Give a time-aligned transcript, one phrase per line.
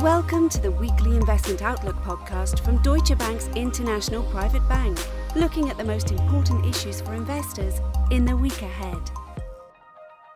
[0.00, 4.98] Welcome to the weekly investment outlook podcast from Deutsche Bank's International Private Bank,
[5.36, 9.10] looking at the most important issues for investors in the week ahead.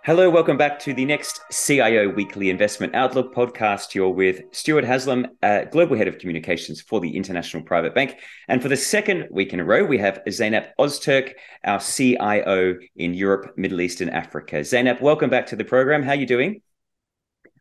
[0.04, 3.94] Hello, welcome back to the next CIO Weekly Investment Outlook podcast.
[3.94, 8.18] You're with Stuart Haslam, uh, Global Head of Communications for the International Private Bank.
[8.48, 11.32] And for the second week in a row, we have Zeynep Ozturk,
[11.64, 14.56] our CIO in Europe, Middle East, and Africa.
[14.56, 16.02] Zeynep, welcome back to the program.
[16.02, 16.60] How are you doing?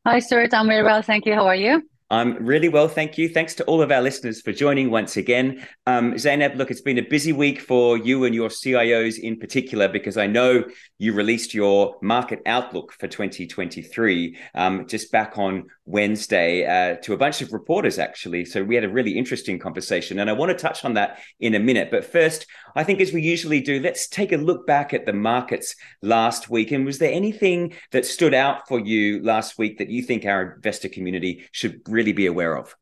[0.06, 0.54] Hi, Stuart.
[0.54, 1.02] I'm very well.
[1.02, 1.34] Thank you.
[1.34, 1.82] How are you?
[2.14, 3.28] I'm really well, thank you.
[3.28, 5.66] Thanks to all of our listeners for joining once again.
[5.88, 9.88] Um, Zeynep, look, it's been a busy week for you and your CIOs in particular,
[9.88, 10.64] because I know
[11.00, 17.18] you released your market outlook for 2023 um, just back on Wednesday uh, to a
[17.18, 18.46] bunch of reporters, actually.
[18.46, 21.56] So we had a really interesting conversation, and I want to touch on that in
[21.56, 21.92] a minute.
[21.92, 25.14] But first, I think as we usually do, let's take a look back at the
[25.14, 26.72] markets last week.
[26.72, 30.54] And was there anything that stood out for you last week that you think our
[30.54, 32.76] investor community should really be aware of?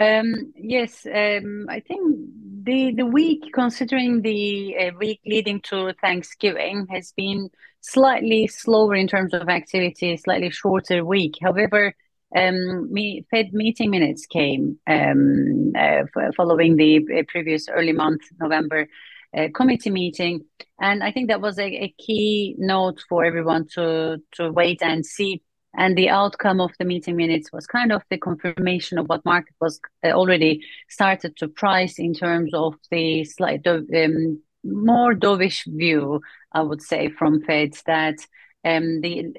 [0.00, 2.16] Um, yes, um, I think
[2.62, 7.50] the the week, considering the uh, week leading to Thanksgiving, has been
[7.82, 11.34] slightly slower in terms of activity, slightly shorter week.
[11.42, 11.94] However,
[12.34, 16.04] um, me, Fed meeting minutes came um, uh,
[16.34, 18.88] following the uh, previous early month November
[19.36, 20.44] uh, committee meeting,
[20.80, 25.04] and I think that was a, a, key note for everyone to to wait and
[25.04, 25.42] see.
[25.74, 29.54] And the outcome of the meeting minutes was kind of the confirmation of what market
[29.60, 36.20] was uh, already started to price in terms of the slight um, more dovish view,
[36.52, 38.16] I would say, from Fed that
[38.64, 39.32] um, the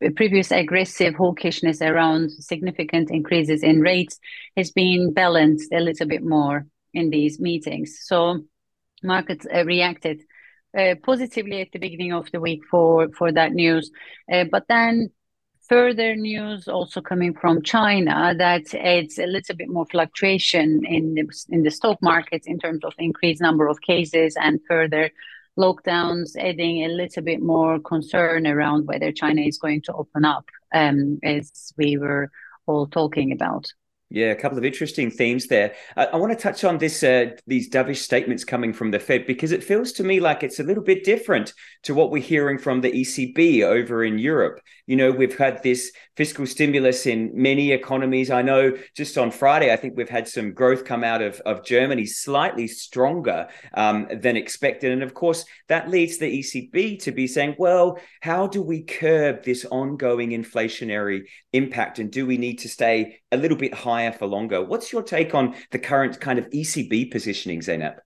[0.00, 4.18] the previous aggressive hawkishness around significant increases in rates
[4.56, 8.00] has been balanced a little bit more in these meetings.
[8.02, 8.44] So
[9.02, 10.22] markets uh, reacted
[10.76, 13.90] uh, positively at the beginning of the week for for that news,
[14.32, 15.10] uh, but then
[15.68, 21.44] further news also coming from China that adds a little bit more fluctuation in the,
[21.50, 25.10] in the stock markets in terms of increased number of cases and further
[25.58, 30.48] lockdowns, adding a little bit more concern around whether China is going to open up,
[30.72, 32.30] um, as we were
[32.66, 33.66] all talking about.
[34.10, 35.74] Yeah, a couple of interesting themes there.
[35.94, 39.26] I, I want to touch on this uh, these dovish statements coming from the Fed
[39.26, 41.52] because it feels to me like it's a little bit different
[41.82, 44.60] to what we're hearing from the ECB over in Europe.
[44.88, 48.30] You know, we've had this fiscal stimulus in many economies.
[48.30, 51.62] I know just on Friday, I think we've had some growth come out of, of
[51.62, 54.92] Germany slightly stronger um, than expected.
[54.92, 59.44] And of course, that leads the ECB to be saying, well, how do we curb
[59.44, 61.98] this ongoing inflationary impact?
[61.98, 64.64] And do we need to stay a little bit higher for longer?
[64.64, 67.98] What's your take on the current kind of ECB positioning, Zeynep?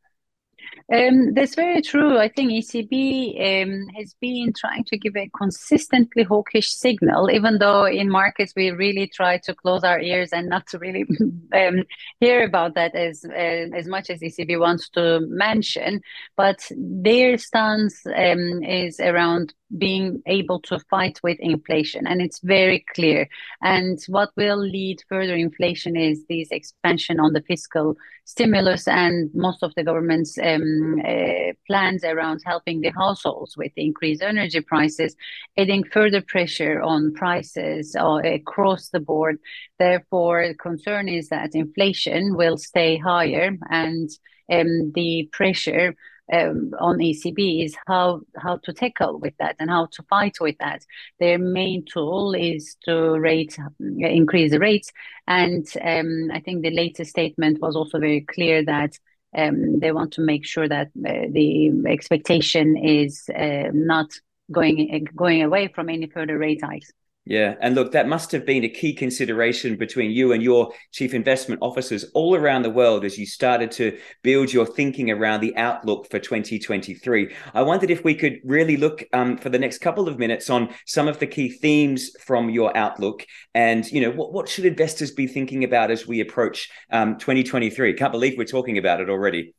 [0.92, 2.18] Um, that's very true.
[2.18, 7.86] I think ECB um, has been trying to give a consistently hawkish signal, even though
[7.86, 11.06] in markets we really try to close our ears and not to really
[11.54, 11.84] um,
[12.20, 13.32] hear about that as uh,
[13.74, 16.02] as much as ECB wants to mention.
[16.36, 22.84] But their stance um, is around being able to fight with inflation and it's very
[22.94, 23.28] clear.
[23.62, 29.62] And what will lead further inflation is this expansion on the fiscal stimulus and most
[29.62, 35.16] of the government's um, uh, plans around helping the households with increased energy prices
[35.56, 39.38] adding further pressure on prices uh, across the board.
[39.78, 44.10] Therefore the concern is that inflation will stay higher and
[44.50, 45.94] um, the pressure
[46.32, 50.56] um, on ECB is how how to tackle with that and how to fight with
[50.58, 50.84] that.
[51.18, 54.90] Their main tool is to rate increase the rates,
[55.26, 58.98] and um, I think the latest statement was also very clear that.
[59.34, 64.10] Um, they want to make sure that uh, the expectation is uh, not
[64.50, 66.92] going going away from any further rate hikes.
[67.24, 67.54] Yeah.
[67.60, 71.60] And look, that must have been a key consideration between you and your chief investment
[71.62, 76.10] officers all around the world as you started to build your thinking around the outlook
[76.10, 77.32] for 2023.
[77.54, 80.74] I wondered if we could really look um, for the next couple of minutes on
[80.84, 85.12] some of the key themes from your outlook and, you know, what, what should investors
[85.12, 87.94] be thinking about as we approach um, 2023?
[87.94, 89.54] Can't believe we're talking about it already.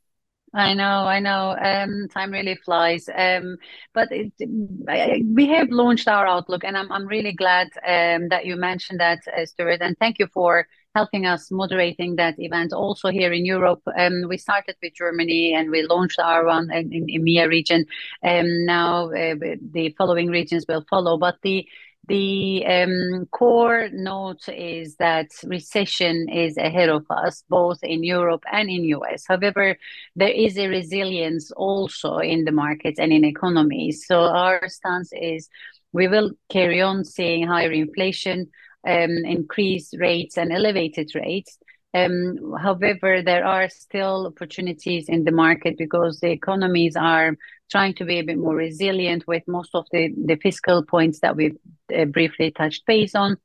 [0.56, 1.56] I know, I know.
[1.60, 3.10] Um, time really flies.
[3.14, 3.58] Um,
[3.94, 4.32] but it,
[4.88, 9.00] I, we have launched our outlook, and I'm I'm really glad um, that you mentioned
[9.00, 9.82] that, uh, Stuart.
[9.82, 12.72] And thank you for helping us moderating that event.
[12.72, 16.94] Also here in Europe, um, we started with Germany, and we launched our one in,
[16.94, 17.86] in EMEA region.
[18.24, 19.34] Um, now uh,
[19.72, 21.68] the following regions will follow, but the
[22.08, 28.70] the um, core note is that recession is ahead of us, both in Europe and
[28.70, 29.24] in US.
[29.28, 29.78] However,
[30.16, 34.06] there is a resilience also in the markets and in economies.
[34.06, 35.50] So our stance is
[35.94, 38.50] we will carry on seeing higher inflation,
[38.86, 41.58] um, increased rates and elevated rates.
[41.94, 47.38] Um, however, there are still opportunities in the market because the economies are
[47.70, 51.58] trying to be a bit more resilient with most of the, fiscal points that we've
[51.96, 53.38] uh, briefly touched base on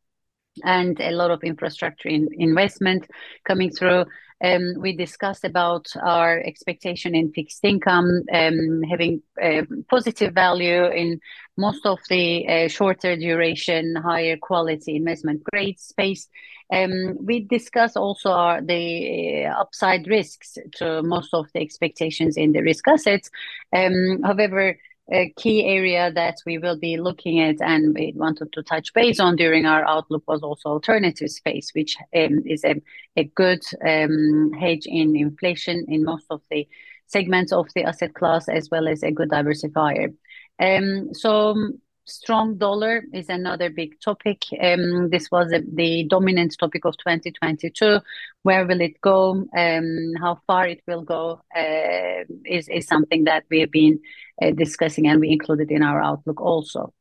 [0.64, 3.06] and a lot of infrastructure in, investment
[3.44, 4.04] coming through.
[4.42, 11.20] Um, we discussed about our expectation in fixed income um, having a positive value in
[11.56, 16.28] most of the uh, shorter duration, higher quality investment grade space.
[16.72, 22.52] Um, we discuss also our, the uh, upside risks to most of the expectations in
[22.52, 23.30] the risk assets.
[23.72, 24.78] Um, however,
[25.10, 29.18] a key area that we will be looking at and we wanted to touch base
[29.18, 32.80] on during our outlook was also alternative space, which um, is a,
[33.16, 36.68] a good um, hedge in inflation in most of the
[37.06, 40.14] segments of the asset class, as well as a good diversifier.
[40.60, 41.72] Um, so
[42.08, 44.44] strong dollar is another big topic.
[44.60, 48.00] Um, this was a, the dominant topic of 2022.
[48.42, 49.46] Where will it go?
[49.56, 54.00] Um, how far it will go uh, is, is something that we have been
[54.42, 56.92] uh, discussing and we included in our outlook also.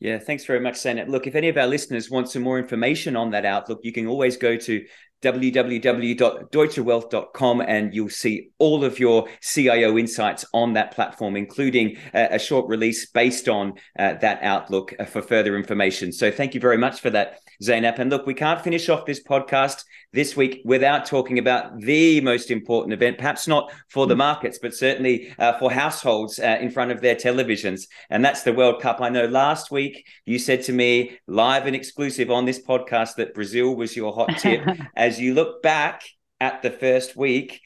[0.00, 1.08] Yeah, thanks very much, Zeynep.
[1.08, 4.06] Look, if any of our listeners want some more information on that outlook, you can
[4.06, 4.84] always go to
[5.24, 12.38] www.deutschewealth.com and you'll see all of your CIO insights on that platform, including a, a
[12.38, 16.12] short release based on uh, that outlook uh, for further information.
[16.12, 17.98] So thank you very much for that, Zeynep.
[17.98, 22.50] And look, we can't finish off this podcast this week without talking about the most
[22.50, 26.90] important event, perhaps not for the markets, but certainly uh, for households uh, in front
[26.90, 27.88] of their televisions.
[28.10, 29.00] And that's the World Cup.
[29.00, 33.34] I know last week you said to me live and exclusive on this podcast that
[33.34, 34.62] Brazil was your hot tip.
[34.96, 36.02] As you look back
[36.40, 37.60] at the first week,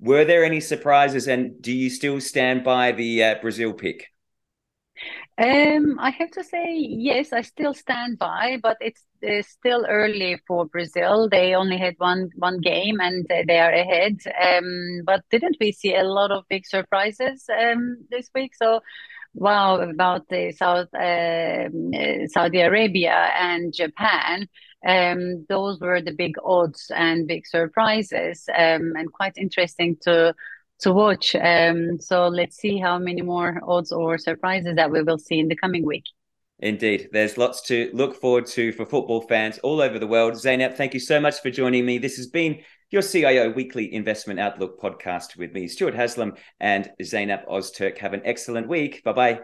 [0.00, 4.08] were there any surprises and do you still stand by the uh, Brazil pick?
[5.38, 10.40] Um, I have to say, yes, I still stand by, but it's, it's still early
[10.46, 11.28] for Brazil.
[11.28, 14.18] They only had one one game and they are ahead.
[14.40, 18.54] Um, but didn't we see a lot of big surprises um, this week?
[18.54, 18.80] So,
[19.34, 21.68] wow, about the South uh,
[22.28, 24.48] Saudi Arabia and Japan.
[24.84, 30.34] Um, those were the big odds and big surprises, um, and quite interesting to
[30.80, 31.36] to watch.
[31.36, 35.48] Um, so let's see how many more odds or surprises that we will see in
[35.48, 36.04] the coming week.
[36.62, 40.34] Indeed, there's lots to look forward to for football fans all over the world.
[40.34, 41.98] Zeynep, thank you so much for joining me.
[41.98, 42.60] This has been
[42.92, 47.98] your CIO Weekly Investment Outlook podcast with me, Stuart Haslam and Zeynep Ozturk.
[47.98, 49.02] Have an excellent week.
[49.02, 49.40] Bye bye.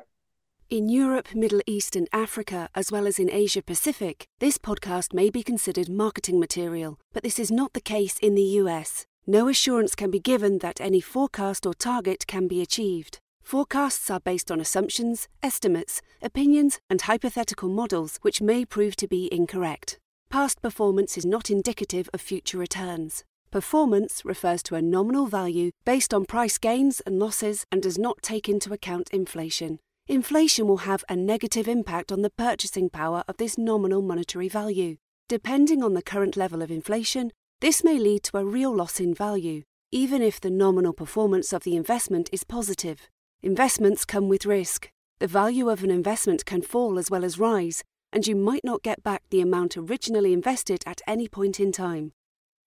[0.70, 5.28] In Europe, Middle East, and Africa, as well as in Asia Pacific, this podcast may
[5.28, 9.06] be considered marketing material, but this is not the case in the US.
[9.26, 13.18] No assurance can be given that any forecast or target can be achieved.
[13.48, 19.32] Forecasts are based on assumptions, estimates, opinions, and hypothetical models which may prove to be
[19.32, 19.98] incorrect.
[20.28, 23.24] Past performance is not indicative of future returns.
[23.50, 28.20] Performance refers to a nominal value based on price gains and losses and does not
[28.20, 29.78] take into account inflation.
[30.06, 34.98] Inflation will have a negative impact on the purchasing power of this nominal monetary value.
[35.26, 39.14] Depending on the current level of inflation, this may lead to a real loss in
[39.14, 43.08] value, even if the nominal performance of the investment is positive.
[43.43, 44.90] Investments come with risk.
[45.20, 48.83] The value of an investment can fall as well as rise, and you might not
[48.83, 52.11] get back the amount originally invested at any point in time.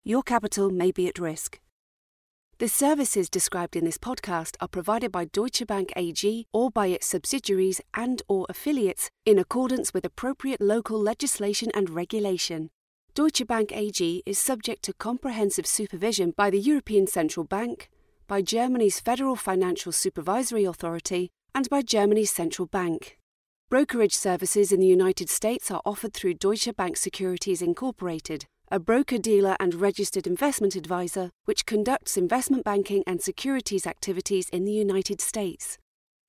[0.05, 1.59] Your capital may be at risk.
[2.59, 7.05] The services described in this podcast are provided by Deutsche Bank AG or by its
[7.05, 12.69] subsidiaries and or affiliates in accordance with appropriate local legislation and regulation.
[13.13, 17.89] Deutsche Bank AG is subject to comprehensive supervision by the European Central Bank,
[18.31, 23.17] by Germany's Federal Financial Supervisory Authority, and by Germany's Central Bank.
[23.69, 29.17] Brokerage services in the United States are offered through Deutsche Bank Securities Incorporated, a broker
[29.17, 35.19] dealer and registered investment advisor which conducts investment banking and securities activities in the United
[35.19, 35.77] States.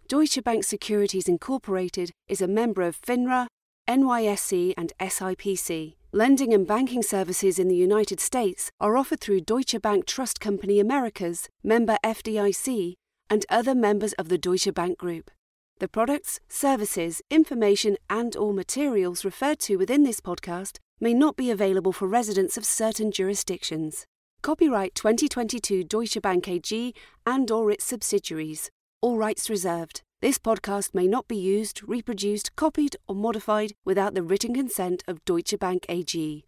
[0.09, 3.47] Deutsche Bank Securities Incorporated is a member of FINRA,
[3.89, 5.95] NYSE, and SIPC.
[6.15, 10.79] Lending and banking services in the United States are offered through Deutsche Bank Trust Company
[10.79, 12.93] Americas, member FDIC,
[13.31, 15.31] and other members of the Deutsche Bank Group.
[15.79, 21.51] The products, services, information, and or materials referred to within this podcast may not be
[21.51, 24.05] available for residents of certain jurisdictions.
[24.43, 28.71] Copyright 2022 Deutsche Bank AG and or its subsidiaries.
[29.01, 30.03] All rights reserved.
[30.23, 35.25] This podcast may not be used, reproduced, copied, or modified without the written consent of
[35.25, 36.45] Deutsche Bank AG.